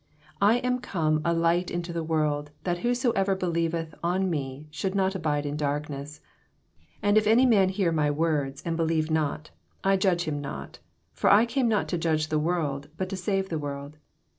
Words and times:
46 0.39 0.39
I 0.41 0.55
am 0.67 0.79
oome 0.81 1.21
a 1.23 1.31
light 1.31 1.69
into 1.69 1.93
the 1.93 2.03
world 2.03 2.49
that 2.63 2.79
whosoever 2.79 3.35
believeth 3.35 3.93
on 4.03 4.31
me 4.31 4.65
should 4.71 4.95
not 4.95 5.13
abide 5.13 5.45
in 5.45 5.55
darkness. 5.55 6.21
47 7.01 7.07
And 7.07 7.17
if 7.19 7.27
any 7.27 7.45
man 7.45 7.69
hear 7.69 7.93
mj 7.93 8.15
words, 8.15 8.63
and 8.65 8.75
believe 8.75 9.11
not, 9.11 9.51
I 9.83 9.97
Judge 9.97 10.23
him 10.23 10.41
not: 10.41 10.79
for 11.13 11.29
I 11.31 11.45
oame 11.45 11.67
not 11.67 11.87
to 11.89 11.99
judge 11.99 12.29
the 12.29 12.39
world, 12.39 12.87
bat 12.97 13.09
to 13.09 13.15
■ave 13.15 13.49
the 13.49 13.59
world. 13.59 13.97